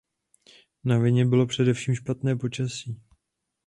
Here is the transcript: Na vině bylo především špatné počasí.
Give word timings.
Na 0.83 0.97
vině 0.97 1.25
bylo 1.25 1.45
především 1.45 1.95
špatné 1.95 2.35
počasí. 2.35 2.97